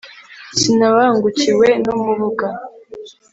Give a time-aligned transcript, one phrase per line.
[0.59, 2.47] sinabangukiwe n’umubuga.